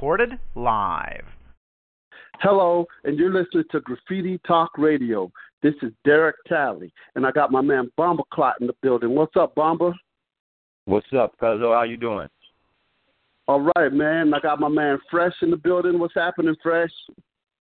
[0.00, 1.26] recorded live.
[2.40, 5.30] Hello, and you're listening to Graffiti Talk Radio.
[5.62, 9.14] This is Derek Talley, and I got my man Bomber Clot in the building.
[9.14, 9.92] What's up, Bomber?
[10.86, 11.74] What's up, Cuzzo?
[11.74, 12.28] How you doing?
[13.46, 14.32] All right, man.
[14.32, 15.98] I got my man Fresh in the building.
[15.98, 16.92] What's happening, Fresh?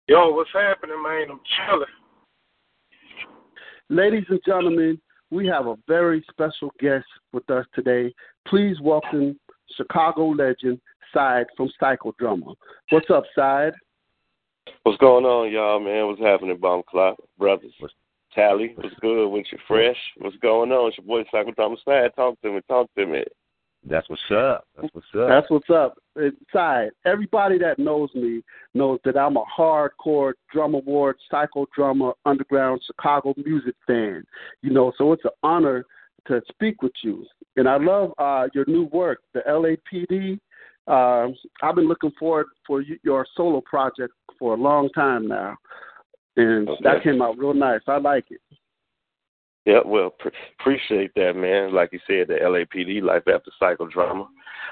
[0.10, 1.28] Yo, what's happening, man?
[1.32, 1.88] I'm chilling.
[3.88, 5.00] Ladies and gentlemen,
[5.32, 8.14] we have a very special guest with us today.
[8.46, 9.40] Please welcome
[9.78, 10.82] Chicago legend
[11.16, 12.56] Psyde from Psychodrama.
[12.90, 13.74] What's up, Psyde?
[14.84, 16.08] What's going on, y'all, man?
[16.08, 17.74] What's happening, Bomb Clock Brothers?
[18.34, 19.58] Talley, what's good with you?
[19.68, 20.90] Fresh, what's going on?
[20.90, 22.14] It's your boy Psychodrama Psyde.
[22.16, 23.24] Talk to me, talk to me.
[23.88, 24.66] That's what's up.
[24.76, 25.30] That's what's up.
[25.30, 25.98] That's what's up.
[26.54, 28.44] Psyde, everybody that knows me
[28.74, 34.26] knows that I'm a hardcore drum award, Psychodrama, underground Chicago music fan.
[34.62, 35.86] You know, so it's an honor
[36.28, 37.26] to speak with you.
[37.56, 40.40] And I love uh, your new work, the LAPD.
[40.88, 41.30] Uh,
[41.64, 45.56] I've been looking forward for you, your solo project for a long time now,
[46.38, 46.84] and Okay.
[46.84, 47.82] that came out real nice.
[47.88, 48.42] I like it.
[49.66, 51.74] Yeah, well, pre- appreciate that, man.
[51.74, 54.28] Like you said, the LAPD, Life After Psychodrama,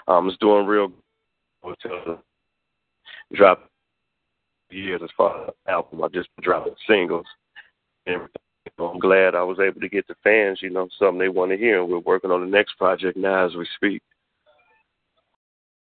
[0.07, 0.91] um, is doing real
[1.63, 2.19] good.
[3.33, 3.67] Drop
[4.69, 6.03] years as far as album.
[6.03, 7.25] I just dropped singles.
[8.05, 8.27] And
[8.77, 11.57] I'm glad I was able to get the fans, you know, something they want to
[11.57, 11.81] hear.
[11.81, 14.01] And we're working on the next project now as we speak.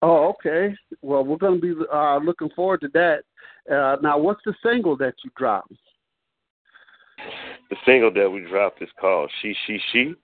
[0.07, 0.75] Oh, okay.
[1.01, 3.23] Well, we're going to be uh, looking forward to that.
[3.75, 5.73] Uh, now, what's the single that you dropped?
[7.71, 10.15] The single that we dropped is called She She She.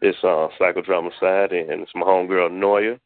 [0.00, 2.98] It's uh, Psychodrama Psyde, and it's my homegirl Noia,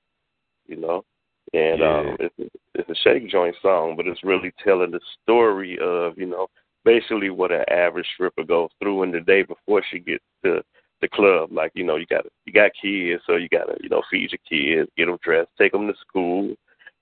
[0.67, 1.05] you know.
[1.53, 1.99] And Yeah.
[1.99, 2.35] um, it's,
[2.75, 6.47] it's a shake joint song, but it's really telling the story of, you know,
[6.87, 10.65] basically what an average stripper goes through in the day before she gets to
[11.01, 11.51] the club.
[11.53, 14.33] Like, you know, you got you got kids, so you got to, you know, feed
[14.33, 14.39] your
[14.77, 16.55] kids, get them dressed, take them to school,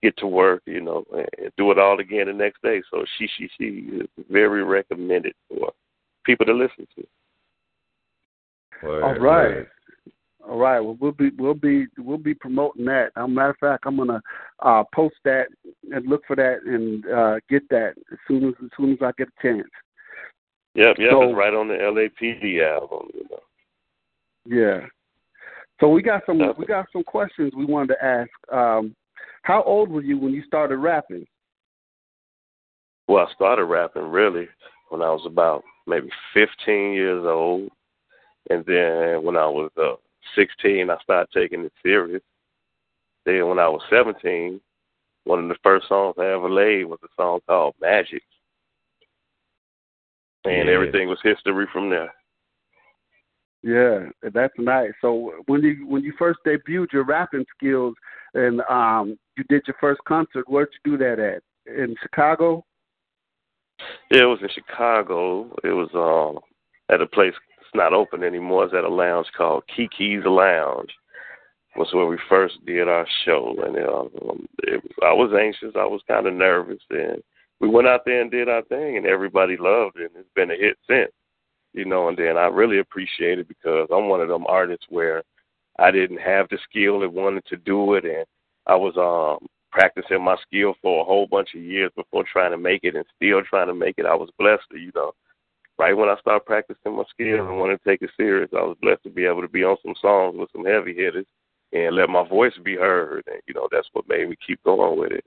[0.02, 2.82] get to work, you know, and do it all again the next day.
[2.90, 3.64] So she she she
[3.96, 5.72] is very recommended for
[6.24, 7.06] people to listen to.
[8.82, 9.20] Word, All right.
[9.20, 9.70] word.
[10.46, 10.80] All right.
[10.80, 13.12] Well, we'll be we'll be we'll be promoting that.
[13.16, 14.20] As a matter of fact, I'm gonna
[14.60, 15.46] uh, post that
[15.90, 19.12] and look for that and uh, get that as soon as as soon as I
[19.16, 19.68] get a chance.
[20.74, 23.08] Yep, yep, So- it's right on the LAPD album.
[23.14, 23.38] You know.
[24.46, 24.80] Yeah.
[25.80, 28.30] So we got some we got some questions we wanted to ask.
[28.52, 28.94] Um,
[29.42, 31.26] how old were you when you started rapping?
[33.08, 34.48] Well, I started rapping really
[34.88, 37.70] when I was about maybe 15 years old,
[38.50, 39.96] and then when I was uh,
[40.34, 42.22] 16, I started taking it serious.
[43.26, 44.60] Then when I was 17,
[45.24, 48.22] one of the first songs I ever laid was a song called Magic,
[50.44, 50.74] and Yeah.
[50.74, 52.12] everything was history from there.
[53.64, 54.92] Yeah, that's nice.
[55.00, 57.94] So when you when you first debuted your rapping skills
[58.34, 61.42] and um, you did your first concert, where'd you do that at?
[61.66, 62.62] In Chicago?
[64.10, 65.56] Yeah, it was in Chicago.
[65.64, 66.42] It was um
[66.94, 68.66] at a place that's not open anymore.
[68.66, 70.90] It's at a lounge called Kiki's Lounge.
[71.74, 75.74] Was where we first did our show, and um, it was, I was anxious.
[75.74, 77.22] I was kind of nervous, and
[77.60, 80.12] we went out there and did our thing, and everybody loved it.
[80.14, 81.10] And it's been a hit since,
[81.74, 82.08] you know.
[82.08, 85.22] And then I really appreciate it because I'm one of them artists where
[85.78, 88.24] I didn't have the skill and wanted to do it, and
[88.66, 92.58] I was um practicing my skill for a whole bunch of years before trying to
[92.58, 94.06] make it and still trying to make it.
[94.06, 95.12] I was blessed to, you know,
[95.78, 98.76] right when I started practicing my skill and wanted to take it serious, I was
[98.80, 101.26] blessed to be able to be on some songs with some heavy hitters
[101.72, 103.24] and let my voice be heard.
[103.26, 105.24] And, you know, that's what made me keep going with it.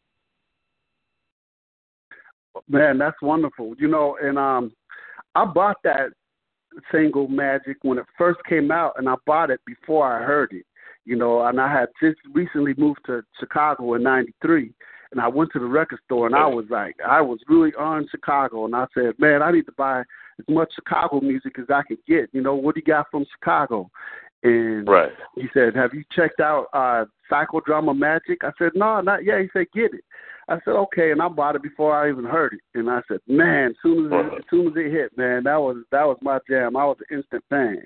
[2.69, 3.75] Man, that's wonderful.
[3.77, 4.71] You know, and um,
[5.35, 6.11] I bought that
[6.91, 10.65] single Magic when it first came out, and I bought it before I heard it.
[11.05, 14.73] You know, and I had just recently moved to Chicago in '93,
[15.11, 18.07] and I went to the record store, and I was like, I was really on
[18.09, 21.83] Chicago, and I said, man, I need to buy as much Chicago music as I
[21.83, 22.29] could get.
[22.33, 23.89] You know, what do you got from Chicago?
[24.43, 25.11] And Right.
[25.35, 29.49] he said, "Have you checked out uh Psychodrama Magic?" I said, "No, not yet." He
[29.51, 30.03] said, "Get it."
[30.49, 32.61] I said, "Okay," and I bought it before I even heard it.
[32.73, 36.05] And I said, "Man, soon as it, soon as it hit, man, that was that
[36.05, 36.77] was my jam.
[36.77, 37.83] I was an instant fan."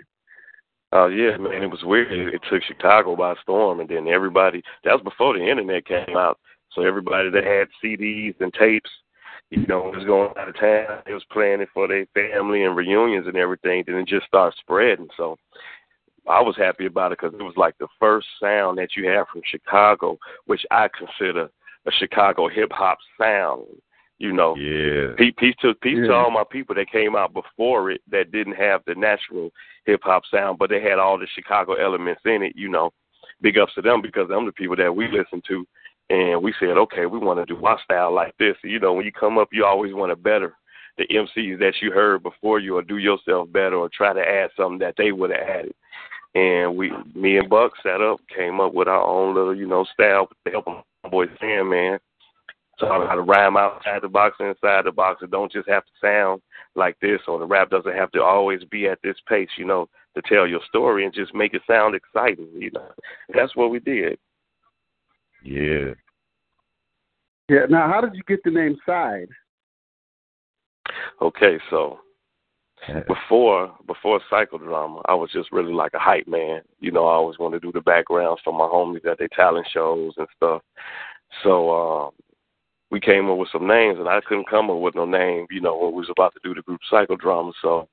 [0.91, 2.11] Oh yeah, man, it was weird.
[2.11, 4.61] It, it took Chicago by storm, and then everybody.
[4.83, 6.39] That was before the internet came out,
[6.73, 8.89] so everybody that had CDs and tapes,
[9.49, 11.01] you know, was going out of town.
[11.05, 13.83] They was playing it for their family and reunions and everything.
[13.87, 15.07] Then it just started spreading.
[15.17, 15.37] So
[16.27, 19.27] I was happy about it because it was like the first sound that you have
[19.31, 21.49] from Chicago, which I consider
[21.87, 23.65] a Chicago hip hop sound.
[24.17, 25.15] You know, Yeah.
[25.17, 28.53] Peace, peace to peace to all my people that came out before it that didn't
[28.53, 29.51] have the natural
[29.85, 32.55] hip hop sound, but they had all the Chicago elements in it.
[32.55, 32.91] You know,
[33.41, 35.65] big ups to them because them the people that we listen to,
[36.11, 38.55] and we said, okay, we want to do our style like this.
[38.63, 40.55] You know, when you come up, you always want to better
[40.97, 44.49] the MCs that you heard before you, or do yourself better, or try to add
[44.55, 45.73] something that they would have added.
[46.35, 49.85] And we, me and Buck, sat up, came up with our own little, you know,
[49.93, 51.99] style with the help of boy Sam, man.
[52.79, 55.21] Taught how to rhyme outside the box and inside the box.
[55.21, 56.41] It don't just have to sound
[56.75, 59.87] like this, or the rap doesn't have to always be at this pace, you know,
[60.15, 62.49] to tell your story and just make it sound exciting.
[62.55, 62.87] You know,
[63.33, 64.17] that's what we did.
[65.43, 65.93] Yeah.
[67.49, 67.65] Yeah.
[67.69, 69.27] Now, how did you get the name Psyde?
[71.21, 71.99] Okay, so
[73.07, 76.61] before before psychodrama, I was just really like a hype man.
[76.79, 79.67] You know, I always wanted to do the backgrounds for my homies at their talent
[79.71, 80.61] shows and stuff.
[81.43, 82.11] So um
[82.89, 85.61] we came up with some names and I couldn't come up with no name, you
[85.61, 87.53] know, when we was about to do the group psychodrama.
[87.61, 87.87] So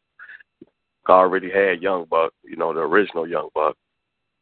[1.06, 3.76] I already had Young Buck, you know, the original Young Buck,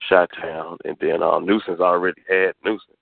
[0.09, 2.97] Shot Town, and then um Nuisance already had Nuisance.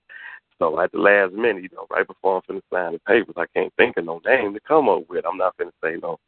[0.58, 3.46] So at the last minute, you know, right before I'm finna sign the papers, I
[3.54, 5.26] can't think of no name to come up with.
[5.26, 6.18] I'm not finna say no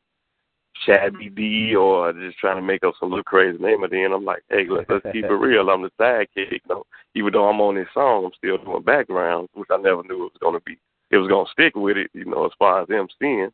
[0.84, 3.82] Shabby D or just trying to make up some little crazy name.
[3.82, 5.70] And then I'm like, hey, let's, let's keep it real.
[5.70, 6.52] I'm the sidekick.
[6.52, 6.84] You know,
[7.14, 10.32] even though I'm on this song, I'm still doing background, which I never knew it
[10.32, 10.78] was gonna be.
[11.11, 13.50] It was gonna stick with it, you know, as far as them seeing.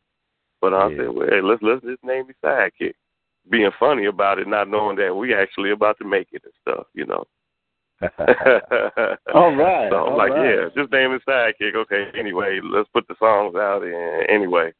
[0.61, 0.97] But I yeah.
[0.97, 2.93] said, well, hey, let's let's just name me sidekick.
[3.49, 6.87] Being funny about it, not knowing that we actually about to make it and stuff,
[6.93, 7.25] you know.
[9.33, 9.89] all right.
[9.91, 10.55] So I'm all like, right.
[10.55, 11.75] yeah, just name it sidekick.
[11.75, 13.83] Okay, anyway, let's put the songs out.
[13.83, 14.71] And anyway,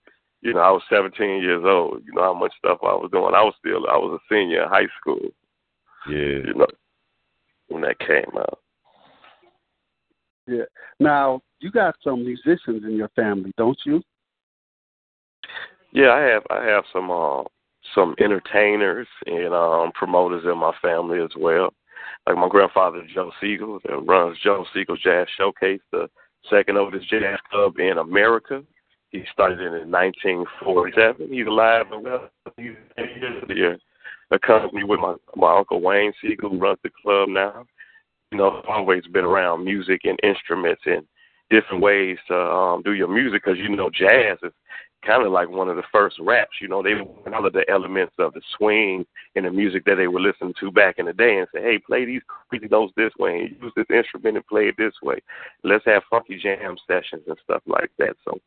[0.43, 2.03] you know, I was 17 years old.
[2.05, 3.33] You know how much stuff I was doing.
[3.35, 5.29] I was still, I was a senior in high school.
[6.07, 6.45] Yeah.
[6.45, 6.67] You know,
[7.69, 8.59] when that came out.
[10.47, 10.65] Yeah.
[10.99, 14.01] Now you got some musicians in your family, don't you?
[15.93, 16.43] Yeah, I have.
[16.49, 17.43] I have some uh,
[17.95, 21.73] some entertainers and um, promoters in my family as well
[22.27, 26.09] like my grandfather Joe Segal that runs Joe Segal Jazz Showcase, the
[26.49, 28.63] second oldest jazz club in America.
[29.13, 31.29] He started it in 1947.
[31.29, 32.29] He's alive and well.
[32.57, 32.71] He's
[33.47, 33.77] here.
[34.31, 37.65] Accompanied with my my uncle Wayne Segal, who runs the club now.
[38.31, 41.05] You know, always been around music and instruments and
[41.51, 44.51] different ways to um, do your music because you know jazz is
[45.05, 46.57] kind of like one of the first raps.
[46.61, 49.05] You know, they went all of the elements of the swing
[49.35, 51.77] and the music that they were listening to back in the day and say, hey,
[51.77, 55.19] play these crazy notes this way and use this instrument and play it this way.
[55.63, 58.15] Let's have funky jam sessions and stuff like that.
[58.25, 58.39] So,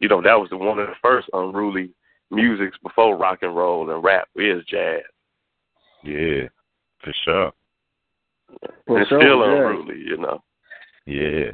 [0.00, 1.90] you know, that was the, one of the first unruly
[2.30, 5.02] musics before rock and roll and rap is jazz.
[6.02, 6.48] Yeah,
[7.02, 7.52] for sure.
[8.86, 9.54] For it's sure, still yeah.
[9.54, 10.42] unruly, you know.
[11.06, 11.50] Yeah.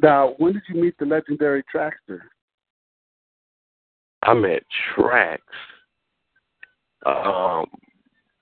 [0.00, 2.20] Now, when did you meet the legendary Traxster?
[4.24, 4.62] I met
[4.96, 5.38] Trax
[7.06, 7.66] um,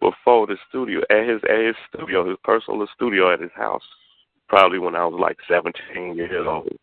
[0.00, 3.82] before the studio at his at his studio, his personal studio at his house,
[4.48, 6.76] probably when I was like 17 years old.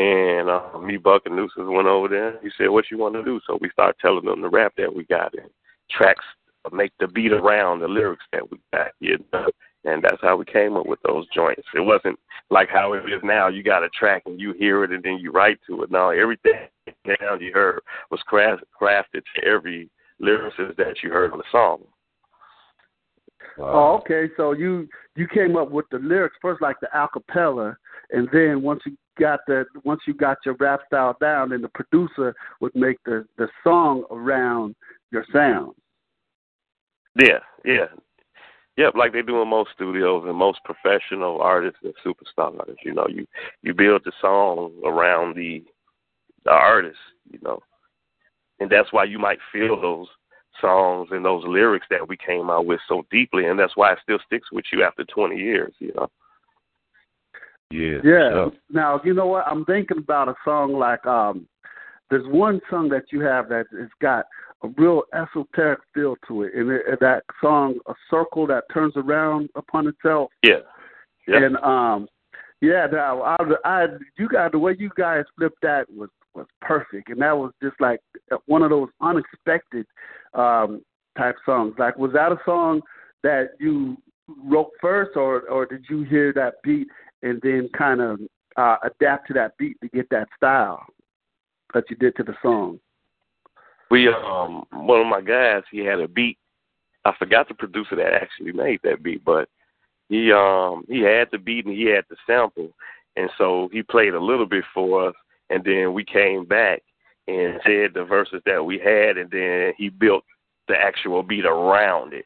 [0.00, 2.40] And uh, me, Buck, and Nuisance went over there.
[2.42, 4.94] He said, "What you want to do?" So we started telling them the rap that
[4.94, 5.50] we got and
[5.90, 6.24] tracks
[6.72, 8.92] make the beat around the lyrics that we got.
[9.00, 9.48] You know?
[9.84, 11.66] And that's how we came up with those joints.
[11.74, 12.18] It wasn't
[12.50, 13.48] like how it is now.
[13.48, 15.90] You got a track and you hear it and then you write to it.
[15.90, 16.68] No, everything
[17.20, 17.80] down you heard
[18.10, 21.82] was craft, crafted to every lyricist that you heard on the song.
[23.58, 23.72] Wow.
[23.72, 24.32] Oh, okay.
[24.36, 27.76] So you you came up with the lyrics first, like the acapella,
[28.12, 31.68] and then once you got the once you got your rap style down, then the
[31.68, 34.74] producer would make the the song around
[35.10, 35.72] your sound.
[37.16, 37.86] Yeah, yeah,
[38.80, 42.80] Yep, like they do in most studios and most professional artists and superstar artists.
[42.82, 43.26] You know, you
[43.62, 45.62] you build the song around the
[46.46, 46.96] the artist.
[47.30, 47.60] You know,
[48.58, 50.06] and that's why you might feel those
[50.62, 53.98] songs and those lyrics that we came out with so deeply, and that's why it
[54.02, 55.74] still sticks with you after 20 years.
[55.78, 56.08] You know.
[57.70, 57.98] Yeah.
[58.04, 58.46] Yeah.
[58.70, 61.46] Now you know what I'm thinking about a song like um.
[62.10, 64.26] There's one song that you have that has got
[64.62, 69.48] a real esoteric feel to it, and it, that song, "A Circle That Turns Around
[69.54, 70.58] Upon Itself." Yeah,
[71.28, 71.44] yeah.
[71.44, 72.08] And um,
[72.60, 73.86] yeah, now I, I,
[74.18, 77.80] you got the way you guys flipped that was was perfect, and that was just
[77.80, 78.00] like
[78.46, 79.86] one of those unexpected
[80.34, 80.82] um
[81.16, 81.74] type songs.
[81.78, 82.80] Like, was that a song
[83.22, 83.96] that you
[84.44, 86.88] wrote first, or or did you hear that beat
[87.22, 88.20] and then kind of
[88.56, 90.84] uh, adapt to that beat to get that style
[91.74, 92.80] that you did to the song?
[93.90, 96.38] we um one of my guys he had a beat.
[97.04, 99.48] I forgot the producer that actually made that beat, but
[100.08, 102.70] he um he had the beat and he had the sample,
[103.16, 105.14] and so he played a little bit for us,
[105.50, 106.82] and then we came back
[107.26, 110.24] and said the verses that we had, and then he built
[110.68, 112.24] the actual beat around it.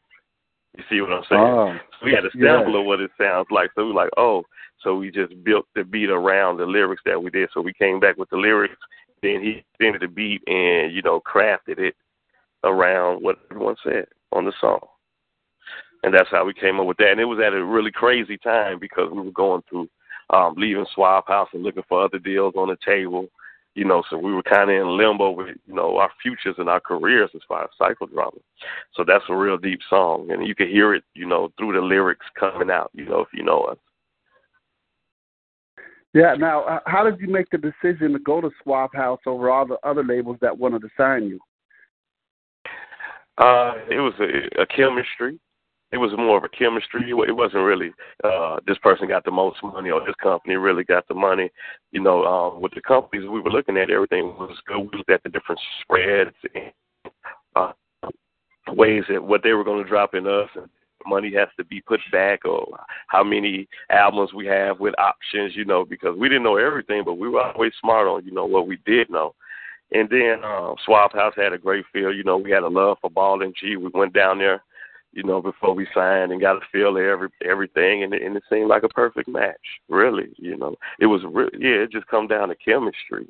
[0.76, 1.40] You see what I'm saying?
[1.40, 3.70] Oh, so we had a sample of what it sounds like.
[3.74, 4.44] So we were like, oh,
[4.84, 7.48] so we just built the beat around the lyrics that we did.
[7.52, 8.76] So we came back with the lyrics,
[9.22, 11.96] then he extended the beat and you know crafted it
[12.62, 14.80] around what everyone said on the song.
[16.02, 17.12] And that's how we came up with that.
[17.12, 19.88] And it was at a really crazy time because we were going through
[20.30, 23.28] um, leaving Suave House and looking for other deals on the table
[23.74, 26.68] you know, so we were kind of in limbo with, you know, our futures and
[26.68, 28.38] our careers as far as psychodrama.
[28.94, 31.80] So that's a real deep song, and you can hear it, you know, through the
[31.80, 33.78] lyrics coming out, you know, if you know us.
[36.14, 36.34] Yeah.
[36.38, 39.78] Now, how did you make the decision to go to Suave House over all the
[39.82, 41.40] other labels that wanted to sign you?
[43.36, 45.38] Uh, it was a, a chemistry
[45.94, 47.08] it was more of a chemistry.
[47.08, 47.92] It wasn't really
[48.24, 51.50] uh this person got the most money or this company really got the money.
[51.92, 54.80] You know, um with the companies we were looking at, everything was good.
[54.80, 56.72] We looked at the different spreads and
[57.54, 57.72] uh
[58.72, 60.68] ways that what they were going to drop in us and
[61.06, 62.66] money has to be put back or
[63.08, 67.14] how many albums we have with options, you know, because we didn't know everything, but
[67.14, 69.34] we were always smart on, you know, what we did know.
[69.92, 72.98] And then um Suave House had a great feel, you know, we had a love
[73.00, 73.76] for ball and G.
[73.76, 74.62] We went down there
[75.14, 78.36] you know, before we signed and got a feel of every everything, and it, and
[78.36, 79.54] it seemed like a perfect match.
[79.88, 83.26] Really, you know, it was re- yeah, it just come down to chemistry.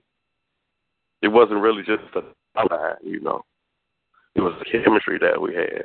[1.23, 3.43] It wasn't really just a line, you know.
[4.35, 5.85] It was the chemistry that we had.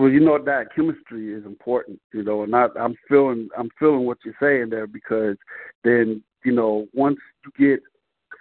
[0.00, 4.06] Well, you know that chemistry is important, you know, and I, I'm feeling I'm feeling
[4.06, 5.36] what you're saying there because
[5.84, 7.82] then you know once you get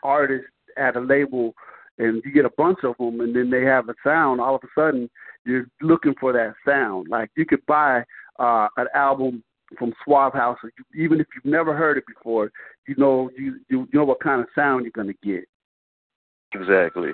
[0.02, 0.48] artists
[0.78, 1.54] at a label
[1.98, 4.62] and you get a bunch of them and then they have a sound, all of
[4.64, 5.10] a sudden
[5.46, 7.08] you're looking for that sound.
[7.10, 8.06] Like you could buy
[8.40, 9.44] uh, an album
[9.78, 10.60] from Suave House,
[10.96, 12.54] even if you've never heard it before,
[12.88, 15.44] you know you you, know what kind of sound you're to get.
[16.54, 17.12] Exactly.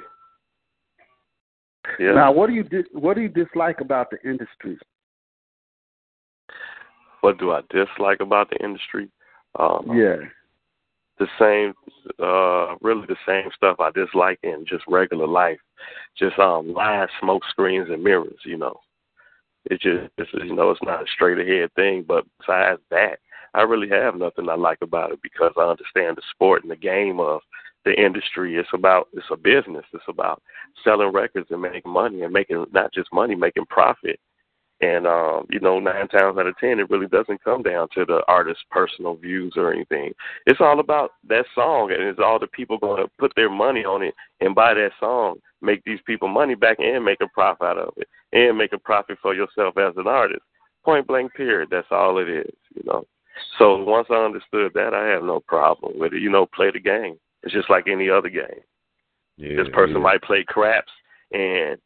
[1.99, 2.13] Yeah.
[2.13, 4.77] Now, what do you dis- what do you dislike about the industry?
[7.21, 9.09] What do I dislike about the industry?
[9.57, 10.17] Um, yeah
[11.17, 11.73] the same
[12.19, 15.59] uh really the same stuff I dislike in just regular life.
[16.17, 18.79] Just um lies, smoke screens and mirrors, you know.
[19.65, 23.19] It just it's you know, it's not a straight ahead thing, but besides that,
[23.53, 26.75] I really have nothing I like about it because I understand the sport and the
[26.75, 27.41] game of
[27.85, 28.55] the industry.
[28.55, 29.85] It's about it's a business.
[29.93, 30.41] It's about
[30.83, 34.19] selling records and making money and making not just money, making profit.
[34.81, 38.03] And um, you know, nine times out of ten, it really doesn't come down to
[38.03, 40.11] the artist's personal views or anything.
[40.45, 43.85] It's all about that song, and it's all the people going to put their money
[43.85, 47.65] on it and buy that song, make these people money back, and make a profit
[47.65, 50.41] out of it, and make a profit for yourself as an artist.
[50.83, 51.69] Point blank, period.
[51.71, 53.05] That's all it is, you know.
[53.57, 56.21] So once I understood that, I have no problem with it.
[56.21, 57.17] You know, play the game.
[57.45, 58.61] It's just like any other game.
[59.37, 60.01] Yeah, this person yeah.
[60.01, 60.91] might play craps
[61.31, 61.77] and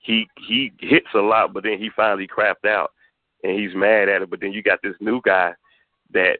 [0.00, 2.92] he he hits a lot, but then he finally crapped out
[3.42, 4.30] and he's mad at it.
[4.30, 5.52] But then you got this new guy
[6.12, 6.38] that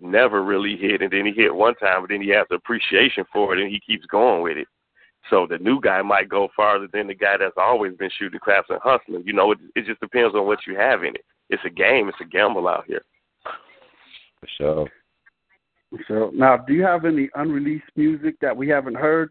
[0.00, 3.54] never really hit, and then he hit one time, but then he has appreciation for
[3.54, 4.68] it, and he keeps going with it.
[5.30, 8.68] So the new guy might go farther than the guy that's always been shooting craps
[8.70, 9.24] and hustling.
[9.24, 11.24] You know, it, it just depends on what you have in it.
[11.48, 12.08] It's a game.
[12.08, 13.02] It's a gamble out here.
[14.40, 14.88] For sure.
[16.08, 19.30] So now, do you have any unreleased music that we haven't heard?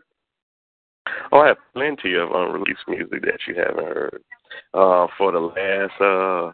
[1.31, 4.21] Oh, I have plenty of unreleased music that you haven't heard.
[4.73, 6.51] Uh, for the last uh,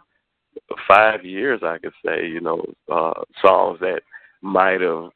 [0.87, 4.01] five years, I could say, you know, uh, songs that
[4.41, 5.09] might have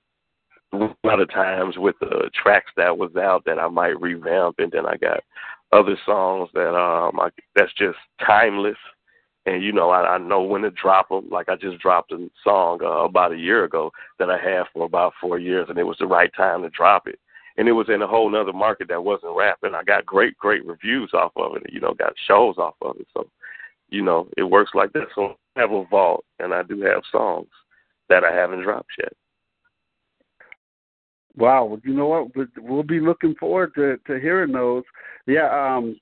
[0.73, 4.71] a lot of times with the tracks that was out that I might revamp, and
[4.71, 5.23] then I got
[5.71, 8.77] other songs that um I, that's just timeless,
[9.45, 11.29] and you know I, I know when to drop them.
[11.29, 14.85] Like I just dropped a song uh, about a year ago that I had for
[14.85, 17.19] about four years, and it was the right time to drop it
[17.57, 20.37] and it was in a whole nother market that wasn't rap and I got great,
[20.37, 23.07] great reviews off of it, you know, got shows off of it.
[23.13, 23.27] So,
[23.89, 25.07] you know, it works like that.
[25.15, 27.49] So I have a vault and I do have songs
[28.09, 29.13] that I haven't dropped yet.
[31.35, 32.47] Wow, well, you know what?
[32.57, 34.83] We'll be looking forward to to hearing those.
[35.25, 35.49] Yeah.
[35.49, 35.99] Um.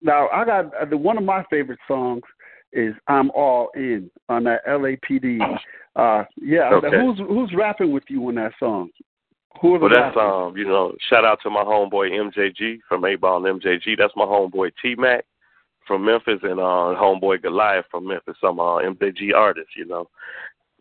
[0.00, 2.22] Now I got uh, one of my favorite songs
[2.72, 5.40] is "I'm All In" on that LAPD.
[5.96, 6.24] Uh.
[6.40, 6.70] Yeah.
[6.74, 6.88] Okay.
[6.90, 8.90] Who's who's rapping with you on that song?
[9.60, 13.02] Who are the well, that's um, you know, shout out to my homeboy MJG from
[13.02, 13.98] 8Ball and MJG.
[13.98, 15.24] That's my homeboy T Mac
[15.86, 18.36] from Memphis and uh homeboy Goliath from Memphis.
[18.40, 20.08] Some uh MJG artists, you know.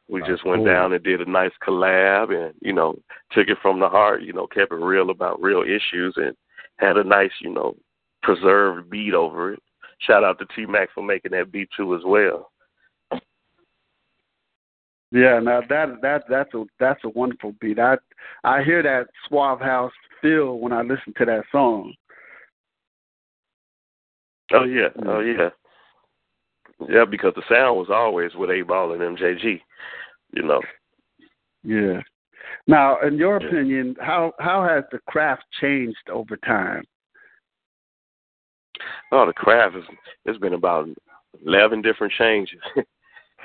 [0.07, 0.65] We just went cool.
[0.65, 2.97] down and did a nice collab and, you know,
[3.31, 6.35] took it from the heart, you know, kept it real about real issues and
[6.77, 7.75] had a nice, you know,
[8.23, 9.63] preserved beat over it.
[9.99, 12.51] Shout out to T Mac for making that beat too as well.
[15.11, 17.79] Yeah, now that that that's a that's a wonderful beat.
[17.79, 17.97] I
[18.43, 19.91] I hear that Suave House
[20.21, 21.93] feel when I listen to that song.
[24.51, 25.49] Oh yeah, oh yeah.
[26.87, 29.59] Yeah, because the sound was always with 8Ball and MJG.
[30.33, 30.61] You know.
[31.63, 32.01] Yeah.
[32.67, 36.83] Now, in your opinion, how how has the craft changed over time?
[39.11, 39.83] Oh, the craft is
[40.25, 40.87] it's been about
[41.45, 42.59] eleven different changes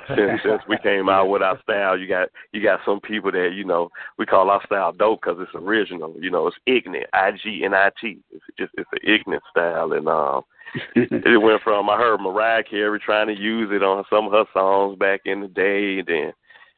[0.07, 1.97] since since we came out with our style.
[1.97, 5.37] You got you got some people that you know we call our style dope because
[5.39, 6.15] it's original.
[6.19, 8.19] You know, it's ignorant, I G N I T.
[8.31, 10.41] It's just it's an ignorant style, and um,
[10.95, 14.45] it went from I heard Mariah Carey trying to use it on some of her
[14.53, 16.33] songs back in the day, and then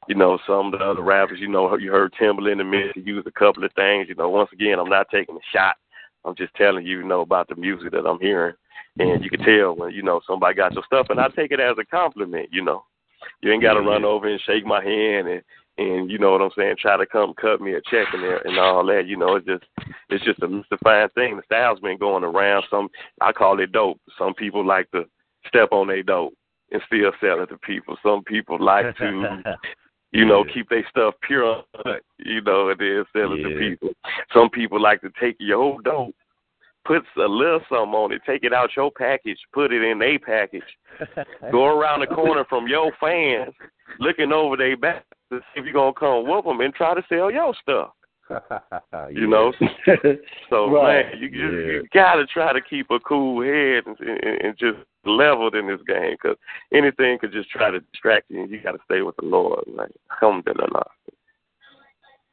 [0.08, 1.40] you know some of the other rappers.
[1.40, 4.08] You know, you heard Timbaland admit to use a couple of things.
[4.10, 5.76] You know, once again, I'm not taking a shot.
[6.28, 8.56] I'm just telling you, you know, about the music that I'm hearing,
[9.00, 11.60] and you can tell when you know somebody got your stuff, and I take it
[11.60, 12.50] as a compliment.
[12.52, 12.84] You know,
[13.42, 15.42] you ain't got to run over and shake my hand and
[15.80, 18.58] and you know what I'm saying, try to come cut me a check and and
[18.58, 19.08] all that.
[19.08, 19.64] You know, it's just
[20.10, 21.38] it's just a mystifying thing.
[21.38, 22.66] The style's been going around.
[22.70, 22.90] Some
[23.22, 24.00] I call it dope.
[24.18, 25.06] Some people like to
[25.48, 26.34] step on their dope
[26.72, 27.96] and still sell it to people.
[28.04, 29.44] Some people like to
[30.18, 30.54] you know, yeah.
[30.54, 31.64] keep their stuff pure,
[32.18, 33.50] you know, and then sell it Yeah.
[33.50, 33.90] to people.
[34.34, 36.16] Some people like to take your old dope,
[36.86, 40.18] put a little something on it, take it out your package, put it in a
[40.18, 40.64] package,
[41.52, 43.54] go around the corner from your fans,
[44.00, 47.04] looking over their back to see if you're gonna come whoop them and try to
[47.08, 47.92] sell your stuff.
[49.12, 49.54] You know,
[50.50, 51.06] so Right.
[51.06, 51.72] man, you you, Yeah.
[51.74, 55.82] you gotta try to keep a cool head and, and, and just leveled in this
[55.88, 56.38] game because
[56.74, 59.64] anything could just try to distract you, and you got to stay with the Lord.
[59.68, 60.86] Like, alhamdulillah.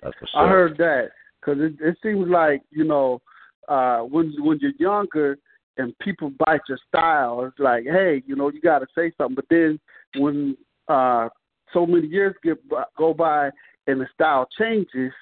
[0.02, 1.10] That's what's I heard that
[1.40, 3.22] because it, it seems like you know
[3.68, 5.38] uh, when when you're younger
[5.76, 9.34] and people bite your style, it's like, hey, you know, you got to say something.
[9.34, 9.80] But then
[10.16, 10.56] when
[10.88, 11.28] uh,
[11.72, 12.58] so many years get
[12.96, 13.50] go by
[13.86, 15.12] and the style changes,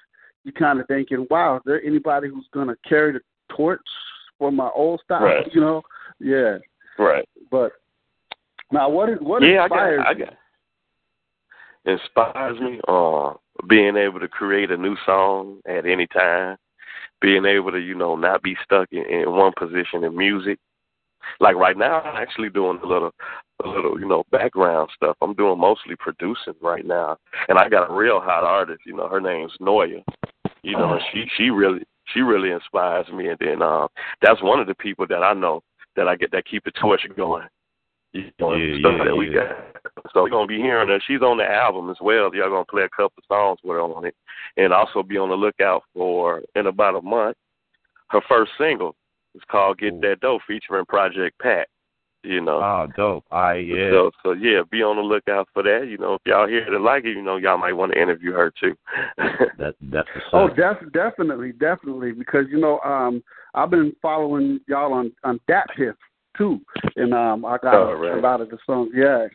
[0.45, 3.21] you kind of thinking, wow, is there anybody who's gonna carry the
[3.55, 3.81] torch
[4.39, 5.23] for my old style?
[5.23, 5.47] Right.
[5.55, 5.83] You know,
[6.19, 6.59] yeah.
[6.99, 7.29] Right.
[7.51, 7.73] But
[8.73, 10.25] now, what is what yeah, I inspires got, I you?
[10.25, 10.35] got.
[11.85, 13.35] Inspires me, uh,
[13.69, 16.57] being able to create a new song at any time,
[17.21, 20.59] being able to, you know, not be stuck in, in one position in music.
[21.41, 23.13] Like right now, I'm actually doing a little,
[23.65, 25.17] a little, you know, background stuff.
[25.21, 27.17] I'm doing mostly producing right now,
[27.49, 28.83] and I got a real hot artist.
[28.87, 30.03] You know, her name's Noia.
[30.63, 33.29] You know, she she really she really inspires me.
[33.29, 33.89] And then uh,
[34.21, 35.63] that's one of the people that I know
[35.97, 37.47] that I get that keep the torch going.
[38.13, 39.55] You know, Yeah, stuff yeah, that we yeah.
[39.83, 40.03] got.
[40.13, 41.01] So we're gonna be hearing her.
[41.07, 42.35] She's on the album as well.
[42.35, 44.15] Y'all gonna play a couple songs with her on it,
[44.57, 47.37] and also be on the lookout for in about a month
[48.13, 48.95] her first single.
[49.35, 50.01] It's called "Get.
[50.03, 51.69] That Dough" featuring Project Pat.
[52.25, 52.59] You know.
[52.63, 53.25] Oh, dope.
[53.33, 53.91] I yeah.
[53.91, 55.89] So, so yeah, be on the lookout for that.
[55.89, 58.33] You know, if y'all hear that like it, you know, y'all might want to interview
[58.33, 58.75] her too.
[59.59, 62.13] That that's what's Oh, def- definitely, definitely.
[62.13, 63.23] Because you know, um,
[63.55, 65.97] I've been following y'all on on Dat Hip
[66.37, 66.61] too,
[66.97, 68.17] and um, I got Oh, right.
[68.19, 68.91] a lot of the songs.
[68.95, 69.27] Yeah,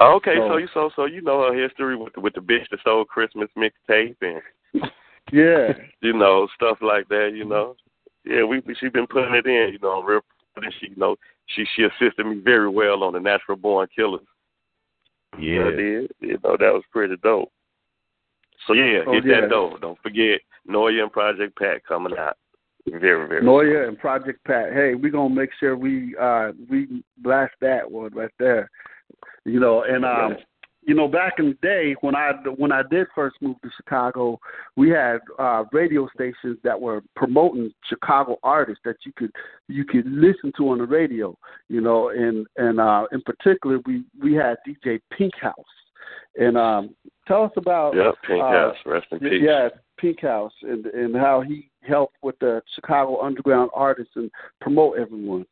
[0.00, 2.68] okay, So- so you so so you know her history with the, with the bitch
[2.70, 4.40] that sold Christmas mixtape and
[5.32, 7.32] yeah, you know stuff like that.
[7.34, 7.76] You know,
[8.24, 9.72] yeah, we we- she been putting it in.
[9.74, 10.20] You know, real.
[10.56, 14.20] And she you know she she assisted me very well on the Natural Born Killers.
[15.38, 15.66] Yeah.
[15.66, 16.10] I did.
[16.20, 17.50] You know, that was pretty dope.
[18.66, 19.40] So yeah, Oh, get yeah.
[19.42, 19.80] that dope.
[19.80, 22.36] Don't forget Noia and Project Pat coming out.
[22.86, 24.72] Very, very Noia and Project Pat.
[24.72, 28.70] Hey, we gonna make sure we uh we blast that one right there.
[29.44, 30.44] You know, and um, Right.
[30.82, 34.40] You know, back in the day when I when I did first move to Chicago,
[34.76, 39.30] we had uh radio stations that were promoting Chicago artists that you could
[39.68, 41.36] you could listen to on the radio.
[41.68, 45.54] You know, and and uh in particular we we had DJ Pink House.
[46.36, 46.94] And um
[47.28, 49.42] tell us about Yep, Pink uh, House, rest in peace.
[49.42, 54.98] yeah, Pink House, and and how he helped with the Chicago underground artists and promote
[54.98, 55.44] everyone.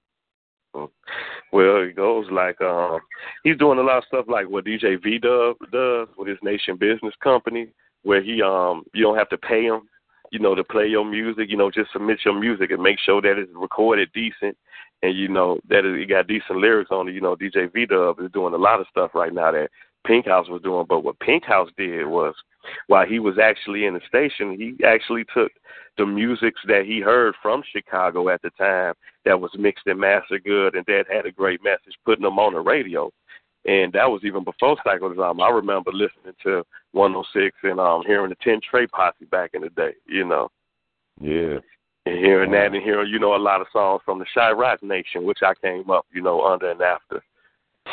[1.52, 3.00] Well, it goes like um
[3.44, 6.76] he's doing a lot of stuff like what DJ V Dub does with his Nation
[6.76, 7.68] Business Company,
[8.02, 9.82] where he um you don't have to pay him,
[10.30, 11.50] you know, to play your music.
[11.50, 14.56] You know, just submit your music and make sure that it's recorded decent,
[15.02, 17.14] and you know that it got decent lyrics on it.
[17.14, 19.70] You know, DJ V Dub is doing a lot of stuff right now that
[20.08, 20.86] Pink House was doing.
[20.88, 22.34] But what Pink House did was,
[22.86, 25.52] while he was actually in the station, he actually took
[25.98, 28.94] the musics that he heard from Chicago at the time
[29.24, 32.54] that was mixed and mastered good and that had a great message, putting them on
[32.54, 33.10] the radio.
[33.66, 35.42] And that was even before Cycle's album.
[35.42, 39.68] I remember listening to 106 and um hearing the 10 Trey Posse back in the
[39.70, 40.48] day, you know,
[41.20, 41.58] Yeah.
[42.06, 42.58] and hearing Wow.
[42.58, 45.54] that and hearing, you know, a lot of songs from the Chirac Nation, which I
[45.54, 47.22] came up, you know, under and after,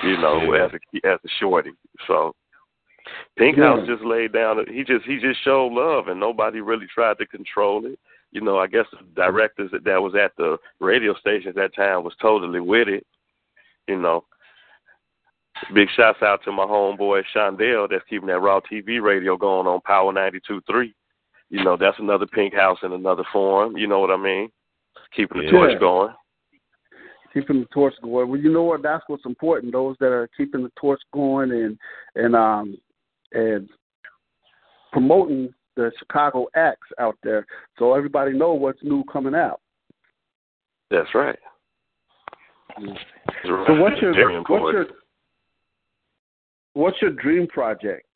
[0.03, 0.65] you know, Yeah.
[0.65, 1.71] as a as a shorty.
[2.07, 2.33] So
[3.37, 3.75] Pink Yeah.
[3.77, 4.65] House just laid down.
[4.67, 7.99] He just he just showed love, and nobody really tried to control it.
[8.31, 11.75] You know, I guess the directors that, that was at the radio station at that
[11.75, 13.05] time was totally with it.
[13.87, 14.25] You know,
[15.73, 19.79] Big shouts out to my homeboy Shondell that's keeping that Raw TV radio going on
[19.81, 20.93] Power ninety two three.
[21.49, 23.77] You know, that's another pink house in another form.
[23.77, 24.49] You know what I mean?
[25.15, 25.51] Keeping the Yeah.
[25.51, 26.13] torch going.
[27.35, 28.29] Keeping the torch going.
[28.29, 28.81] Well, you know what?
[28.81, 29.73] That's what's important.
[29.73, 31.77] Those that are keeping the torch going and
[32.15, 32.77] and um
[33.33, 33.69] and
[34.91, 37.45] promoting the Chicago acts out there,
[37.77, 39.59] so everybody know what's new coming out.
[40.89, 41.37] That's right.
[43.43, 44.85] So what's your Very what's your
[46.73, 48.07] what's your dream project?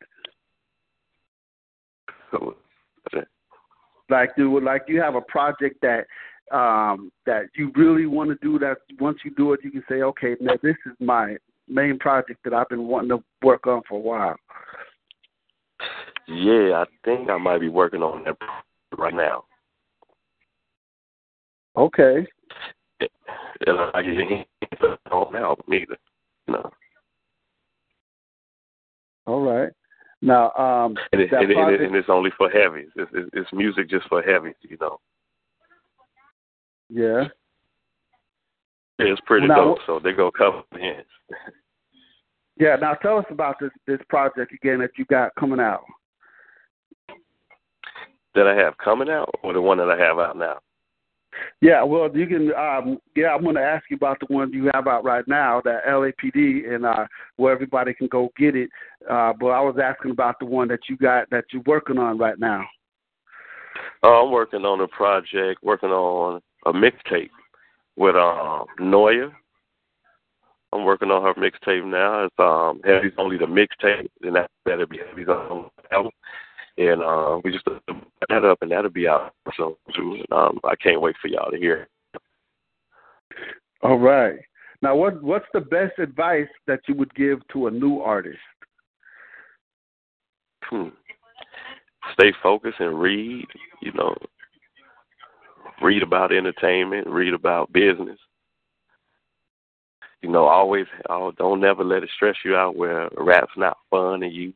[4.10, 6.06] Like do like you have a project that
[6.52, 10.02] um that you really want to do that once you do it you can say,
[10.02, 13.96] Okay, now this is my main project that I've been wanting to work on for
[13.96, 14.36] a while.
[16.28, 18.38] Yeah, I think I might be working on that
[18.98, 19.46] right now.
[21.76, 22.28] Okay.
[23.00, 24.02] And I
[25.12, 25.98] on album either.
[26.48, 26.72] No.
[29.26, 29.72] All right.
[30.22, 32.90] Now, um, And, it, and, it, and, it, project, and it's only for heavies.
[32.96, 35.00] It's, it's, it's music just for heavies, you know.
[36.90, 37.26] Yeah.
[39.00, 39.78] It's pretty Now, dope.
[39.86, 41.06] So they go cover hands.
[42.62, 42.76] Yeah.
[42.76, 45.86] Now, tell us about this this project again that you got coming out.
[48.36, 50.60] that I have coming out, or the one that I have out now.
[51.62, 51.84] Yeah.
[51.84, 52.54] Well, you can.
[52.54, 55.62] Um, yeah, I'm going to ask you about the one you have out right now,
[55.64, 57.06] that LAPD, and uh,
[57.38, 58.70] where everybody can go get it.
[59.10, 62.18] Uh, but I was asking about the one that you got that you're working on
[62.18, 62.66] right now.
[64.04, 67.30] Uh, I'm working on a project, working on a mixtape
[67.96, 69.32] with um Noia.
[70.72, 72.26] I'm working on her mixtape now.
[72.26, 76.12] It's um Heavy's only the mixtape, and that that'll be Heavy's on album.
[76.78, 77.82] And uh, we just put
[78.30, 80.14] that up, and that'll be out so too.
[80.14, 81.88] And, um, I can't wait for y'all to hear.
[82.14, 82.22] it.
[83.82, 84.40] All right.
[84.82, 88.38] Now, what what's the best advice that you would give to a new artist?
[90.64, 90.90] Hmm.
[92.14, 93.46] Stay focused and read.
[93.82, 94.16] You know,
[95.82, 98.20] read about entertainment, read about business.
[100.22, 104.24] You know, always oh, don't never let it stress you out where rap's not fun
[104.24, 104.54] and you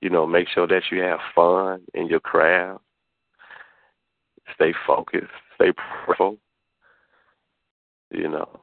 [0.00, 2.80] you know, make sure that you have fun in your craft.
[4.54, 6.38] Stay focused, stay prayerful.
[8.10, 8.60] You know.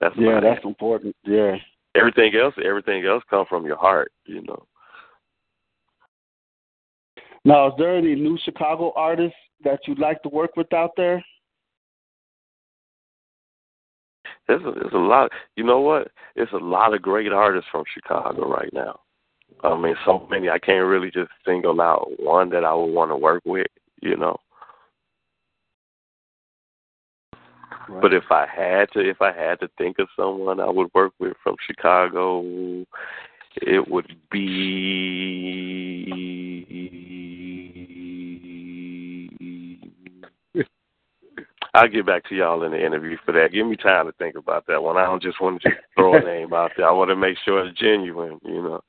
[0.00, 1.14] That's Yeah, that's important.
[1.24, 1.56] Yeah.
[1.94, 4.66] everything else everything else comes from your heart, you know.
[7.44, 11.22] Now, is there any new Chicago artists that you'd like to work with out there?
[14.46, 15.30] There's a, there's a lot.
[15.56, 16.08] You know what?
[16.36, 19.00] There's a lot of great artists from Chicago right now.
[19.62, 20.48] I mean, so many.
[20.48, 23.66] I can't really just single out one that I would want to work with.
[24.02, 24.36] You know,
[28.02, 31.12] but if I had to, if I had to think of someone I would work
[31.18, 32.84] with from Chicago,
[33.62, 35.64] it would be.
[41.74, 43.52] I'll get back to y'all in the interview for that.
[43.52, 44.96] Give me time to think about that one.
[44.96, 46.88] I don't just want to just throw a name out there.
[46.88, 48.80] I want to make sure it's genuine, you know.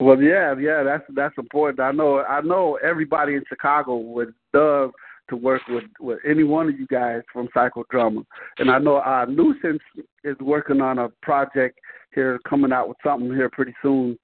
[0.00, 1.80] Well, yeah, yeah, that's that's important.
[1.80, 4.92] I know, I know everybody in Chicago would love
[5.28, 8.24] to work with with any one of you guys from Psychodrama,
[8.58, 9.82] and I know uh, Nuisance
[10.22, 11.80] is working on a project
[12.14, 14.16] here, coming out with something here pretty soon.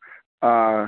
[0.42, 0.86] Uh,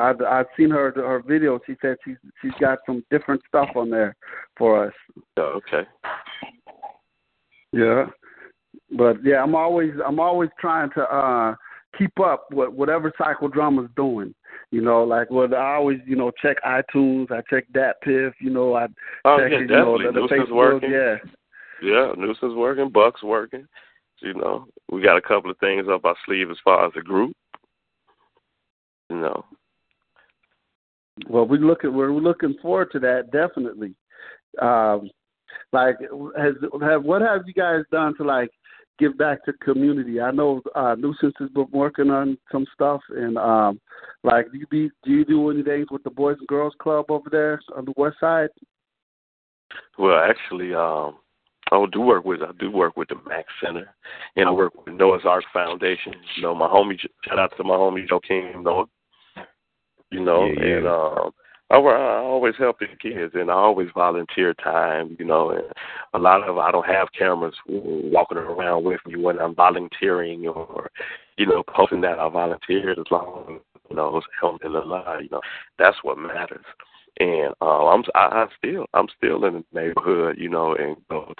[0.00, 1.60] I've I've seen her her video.
[1.66, 4.16] She said she's she's got some different stuff on there
[4.56, 4.94] for us.
[5.36, 5.88] Oh, okay.
[7.72, 8.06] Yeah,
[8.96, 11.54] but yeah, I'm always I'm always trying to uh
[11.98, 14.34] keep up with whatever psychodrama's doing.
[14.70, 18.74] You know, like well, I always you know check iTunes, I check DatPiff, you know,
[18.74, 18.86] I
[19.24, 20.90] Oh, check yeah, you know the, the Facebook, working.
[20.90, 21.16] yeah.
[21.82, 23.66] Yeah, Nuisance working, Buck's working.
[24.20, 27.02] You know, we got a couple of things up our sleeve as far as the
[27.02, 27.36] group.
[29.10, 29.44] You know,
[31.28, 33.94] Well, we look at we're looking forward to that definitely.
[34.60, 35.10] Um,
[35.72, 35.96] like,
[36.36, 38.50] has have what have you guys done to like
[38.98, 40.20] give back to community?
[40.20, 43.80] I know uh, Nuisance has been working on some stuff, and um,
[44.24, 47.06] like, do you be do you do any things with the Boys and Girls Club
[47.08, 48.50] over there on the West Side?
[49.98, 51.16] well, actually, um,
[51.72, 53.94] I do work with I do work with the Max Center,
[54.36, 56.14] and I work with Noah's Ark Foundation.
[56.36, 58.86] You know, my homie, shout out to my homie Joakim Noah.
[60.10, 60.76] You know, Yeah, yeah.
[60.76, 61.30] and um,
[61.70, 65.16] I, I always help the kids, and I always volunteer time.
[65.18, 65.64] You know, and
[66.12, 70.90] a lot of I don't have cameras walking around with me when I'm volunteering or,
[71.36, 75.20] you know, posting that I volunteered as long as you know it's helping the lie.
[75.22, 75.40] You know,
[75.78, 76.64] that's what matters.
[77.20, 81.32] And uh, I'm I, I still I'm still in the neighborhood, you know, and go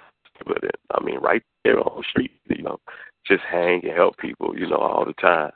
[0.47, 0.77] with it.
[0.91, 2.79] I mean, right there on the street, you know,
[3.27, 5.53] just hang and help people, you know, all the time.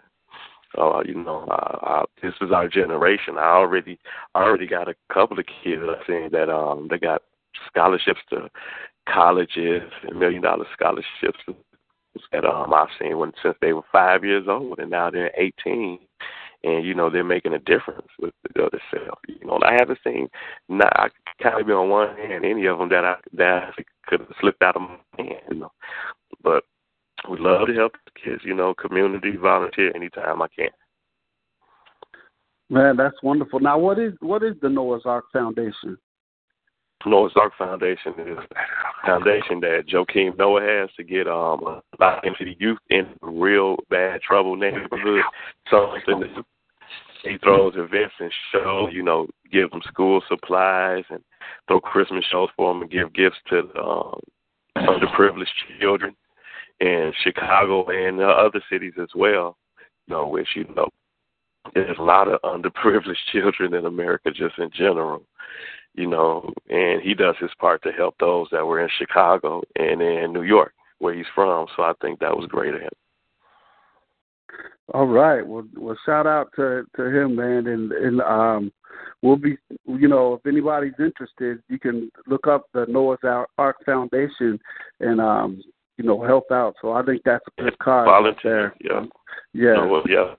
[0.76, 3.38] Uh, you know, uh, uh, this is our generation.
[3.38, 3.98] I already,
[4.34, 7.22] I already got a couple of kids I've seen that um they got
[7.66, 8.48] scholarships to
[9.12, 11.38] colleges and million dollar scholarships
[12.32, 16.00] that um I've seen when since they were five years old and now they're eighteen
[16.64, 19.18] and you know they're making a difference with the other self.
[19.26, 20.28] You know, and I haven't seen
[20.68, 21.08] not I
[21.40, 24.62] can't be on one hand any of them that I that I could have slipped
[24.62, 25.40] out of my hand.
[25.50, 25.72] You know,
[26.42, 26.64] but
[27.28, 28.42] we love to help kids.
[28.44, 30.68] You know, community volunteer anytime I can.
[32.70, 33.60] Man, that's wonderful.
[33.60, 35.96] Now, what is what is the Noah's Ark Foundation?
[37.06, 42.44] Noah's Ark Foundation is a foundation that Joakim Noah has to get um back into
[42.44, 45.22] the youth in real bad trouble neighborhood.
[45.70, 46.44] Something that
[47.24, 51.22] he throws events and shows, you know, give them school supplies and
[51.66, 54.20] throw Christmas shows for them and give gifts to um,
[54.76, 55.46] underprivileged
[55.80, 56.14] children
[56.80, 59.56] in Chicago and other cities as well.
[60.06, 60.88] You know, which you know,
[61.74, 65.24] there's a lot of underprivileged children in America just in general
[65.98, 70.00] you know, and he does his part to help those that were in Chicago and
[70.00, 71.66] in New York, where he's from.
[71.76, 72.90] So I think that was great of him.
[74.94, 75.46] All right.
[75.46, 78.72] Well, well, shout out to to him, man, and and um,
[79.20, 83.18] we'll be, you know, if anybody's interested, you can look up the Noah's
[83.58, 84.58] Ark Foundation
[85.00, 85.62] and um,
[85.98, 86.74] you know, help out.
[86.80, 88.06] So I think that's a good cause.
[88.06, 89.04] Volunteer, yeah,
[89.52, 90.34] yeah, no, yeah.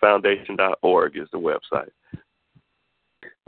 [0.00, 1.90] Foundation.org is the website.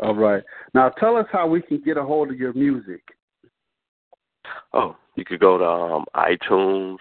[0.00, 0.42] All right.
[0.74, 3.02] Now tell us how we can get a hold of your music.
[4.72, 6.96] Oh, you could go to um, iTunes,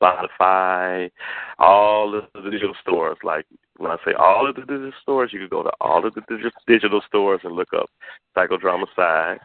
[0.00, 1.10] Spotify,
[1.58, 3.18] all of the digital stores.
[3.24, 3.46] Like
[3.78, 6.22] when I say all of the digital stores, you could go to all of the
[6.68, 7.90] digital stores and look up
[8.36, 9.38] Psychodrama Psyde,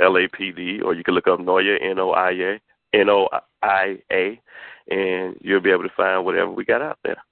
[0.00, 2.60] LAPD, or you could look up Noia, N O I A,
[2.92, 3.28] N O
[3.62, 4.40] I A,
[4.90, 7.22] and you'll be able to find whatever we got out there.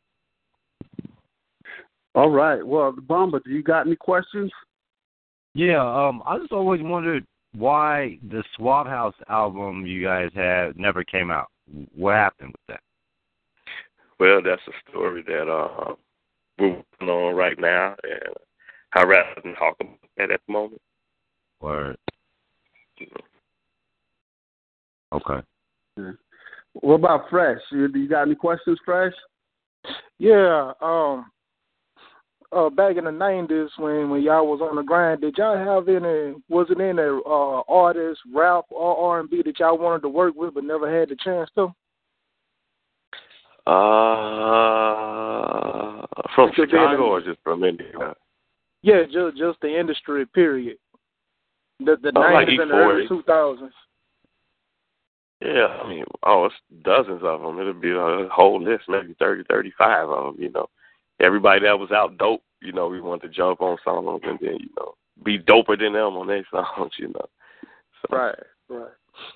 [2.15, 2.67] All right.
[2.67, 4.51] Well, Bomba, do you got any questions?
[5.55, 11.03] Yeah, um, I just always wondered why the Suave House album you guys had never
[11.05, 11.49] came out.
[11.95, 12.81] What happened with that?
[14.19, 15.95] Well, that's a story that uh,
[16.59, 18.35] we're working on right now, and
[18.93, 20.83] I rather than talk about that at the moment.
[21.61, 21.97] Word.
[25.13, 25.41] Okay.
[25.97, 26.13] Yeah.
[26.75, 27.61] What about Fresh?
[27.73, 29.15] You, you got any questions, Fresh?
[30.19, 30.73] Yeah.
[30.81, 31.31] Um.
[32.53, 35.89] Uh, back in the nineties when when y'all was on the grind, did y'all have
[35.89, 36.35] any?
[36.49, 40.35] Was it any uh artists, rap or R and B that y'all wanted to work
[40.35, 41.73] with but never had the chance to?
[43.71, 44.81] Uh,
[46.35, 47.93] from Chicago or just from India?
[48.83, 50.79] Yeah, just just the industry period.
[51.79, 53.75] The the Oh, like nineties and the early two thousands.
[55.41, 57.59] Yeah, I mean, oh, it's dozens of them.
[57.59, 60.43] It'll be a whole list, maybe thirty, thirty-five of them.
[60.43, 60.69] You know,
[61.19, 62.43] everybody that was out dope.
[62.61, 65.39] You know, we wanted to jump on some of them and then you know be
[65.39, 66.93] doper than them on their songs.
[66.99, 67.27] You know,
[68.03, 68.91] so, Right, right.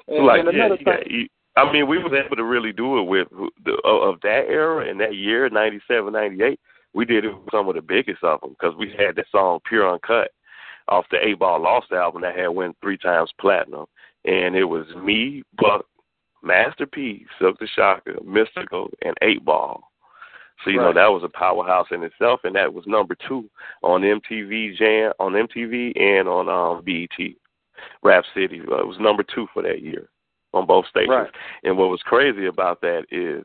[0.08, 2.98] And, like and yeah, another thing, you, I mean, we was able to really do
[2.98, 3.28] it with
[3.64, 6.60] the of that era and that year, ninety seven, ninety eight.
[6.92, 9.60] We did it with some of the biggest of them because we had that song
[9.66, 10.32] "Pure Uncut"
[10.88, 13.86] off the Eight Ball Lost album that had went three times platinum,
[14.24, 15.86] and it was me, Buck,
[16.44, 19.82] Master P, Silkk the Shocker, Mystikal, and Eight Ball.
[20.62, 23.50] So you know that was a powerhouse in itself, and that was number two
[23.82, 27.34] on MTV Jam, on MTV, and on um, BET
[28.02, 28.60] Rap City.
[28.60, 30.08] Uh, it was number two for that year
[30.52, 31.10] on both stations.
[31.10, 31.30] Right.
[31.64, 33.44] And what was crazy about that is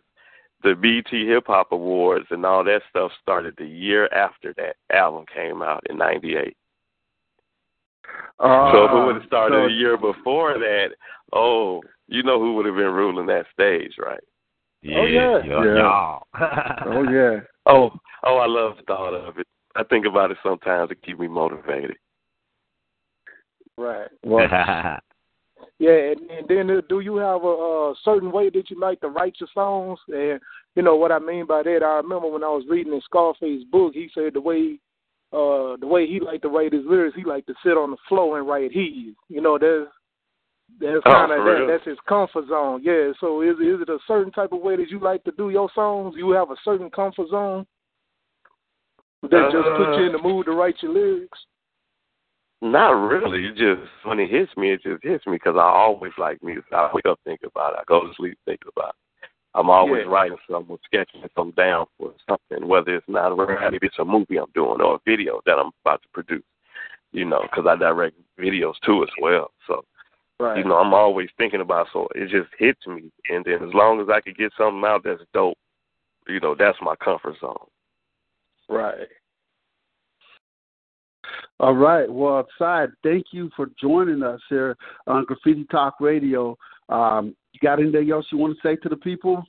[0.63, 5.25] the BET Hip Hop Awards and all that stuff started the year after that album
[5.33, 6.55] came out in '98.
[8.39, 10.89] Uh, so if it would have started so- a year before that,
[11.33, 14.23] oh, you know who would have been ruling that stage, right?
[14.81, 15.37] Yeah, yeah.
[15.45, 15.77] yeah, Yeah.
[15.77, 16.27] y'all.
[16.85, 17.39] Oh yeah.
[17.65, 17.91] Oh,
[18.23, 19.47] oh, I love the thought of it.
[19.75, 21.97] I think about it sometimes to keep me motivated.
[23.77, 24.07] right.
[24.23, 24.47] Well,
[25.77, 29.01] Yeah, and, and then uh, do you have a, a certain way that you like
[29.01, 29.99] to write your songs?
[30.07, 30.39] And
[30.75, 31.83] you know what I mean by that.
[31.83, 34.79] I remember when I was reading in Scarface book, he said the way
[35.31, 37.97] uh the way he liked to write his lyrics, he liked to sit on the
[38.07, 39.13] floor and write his.
[39.27, 39.87] You know, there's
[40.79, 42.81] that's Oh, kind of that, that's his comfort zone.
[42.83, 43.11] Yeah.
[43.19, 45.69] So is is it a certain type of way that you like to do your
[45.75, 46.15] songs?
[46.17, 47.65] You have a certain comfort zone
[49.23, 51.39] that just puts you in the uh, mood to write your lyrics.
[52.61, 53.45] Not really.
[53.45, 56.71] It just when it hits me, it just hits me because I always like music.
[56.71, 57.79] I wake up thinking about it.
[57.79, 59.29] I go to sleep thinking about it.
[59.55, 60.11] I'm always Yeah.
[60.11, 64.05] writing something, sketching something down for something, whether it's not a rap, maybe it's a
[64.05, 66.43] movie I'm doing or a video that I'm about to produce.
[67.11, 69.51] You know, because I direct videos too as well.
[69.65, 69.83] So
[70.39, 70.57] Right.
[70.57, 71.87] you know, I'm always thinking about.
[71.91, 75.03] So it just hits me, and then as long as I could get something out
[75.03, 75.57] that's dope,
[76.27, 77.57] you know, that's my comfort zone.
[78.69, 79.07] Right.
[81.59, 82.09] All right.
[82.09, 86.57] Well, Psyde, thank you for joining us here on Graffiti Talk Radio.
[86.87, 89.43] Um, you got anything else you want to say to the people?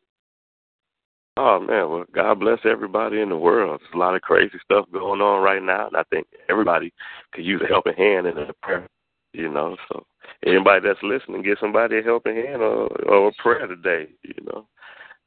[1.36, 3.80] Oh man, well, God bless everybody in the world.
[3.80, 6.92] There's a lot of crazy stuff going on right now, and I think everybody
[7.32, 8.88] could use a helping hand in a prayer.
[9.32, 10.04] You know, so
[10.44, 14.08] anybody that's listening, get somebody a helping hand or, or a prayer today.
[14.22, 14.66] You know,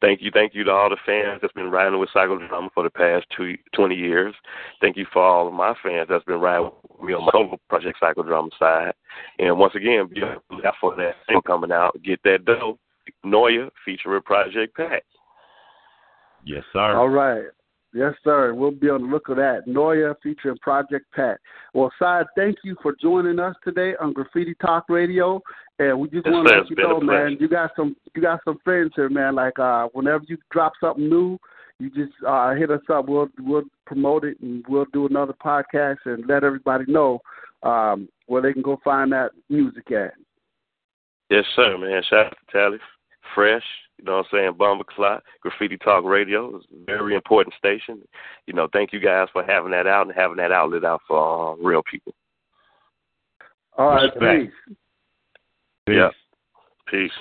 [0.01, 2.89] thank you, thank you to all the fans that's been riding with Psychodrama for the
[2.89, 4.33] past two, 20 years.
[4.81, 7.57] Thank you for all of my fans that's been riding with me on my own
[7.69, 8.93] Project Psychodrama side.
[9.39, 11.97] And once again, be out for that thing coming out.
[12.03, 12.79] Get that dope.
[13.25, 15.03] Noia featuring Project Pat.
[16.45, 16.97] Yes, sir.
[16.97, 17.45] All right.
[17.93, 18.55] Yes, sir.
[18.55, 19.67] We'll be on the look of that.
[19.67, 21.39] Noia featuring Project Pat.
[21.75, 25.41] Well, Psyde, thank you for joining us today on Graffiti Talk Radio.
[25.77, 28.57] And we just want to let you know, man, you got some you got some
[28.63, 29.35] friends here, man.
[29.35, 31.37] Like uh whenever you drop something new,
[31.79, 33.07] you just uh hit us up.
[33.07, 37.21] We'll we'll promote it and we'll do another podcast and let everybody know
[37.61, 40.13] um where they can go find that music at.
[41.29, 42.01] Yes, sir, man.
[42.07, 42.77] Shout out to Talley.
[43.33, 43.63] Fresh,
[44.03, 44.53] you know what I'm saying?
[44.57, 48.01] Bomber Clock, Graffiti Talk Radio is a very important station.
[48.47, 51.53] You know, thank you guys for having that out and having that outlet out for
[51.53, 52.13] uh, real people.
[53.77, 54.51] All right, Respect.
[54.67, 54.75] peace.
[55.87, 56.09] Yeah.
[56.91, 57.11] Peace.